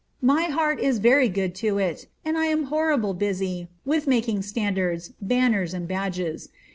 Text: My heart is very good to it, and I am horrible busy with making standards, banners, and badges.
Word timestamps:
My 0.23 0.45
heart 0.45 0.79
is 0.79 0.97
very 0.97 1.29
good 1.29 1.53
to 1.61 1.77
it, 1.77 2.07
and 2.25 2.35
I 2.35 2.47
am 2.47 2.63
horrible 2.73 3.13
busy 3.13 3.67
with 3.85 4.07
making 4.07 4.41
standards, 4.41 5.13
banners, 5.21 5.75
and 5.75 5.87
badges. 5.87 6.49